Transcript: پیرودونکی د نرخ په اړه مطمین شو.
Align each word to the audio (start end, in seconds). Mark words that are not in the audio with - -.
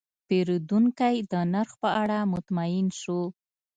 پیرودونکی 0.27 1.15
د 1.31 1.33
نرخ 1.53 1.71
په 1.81 1.89
اړه 2.01 2.17
مطمین 2.33 2.85
شو. 3.01 3.21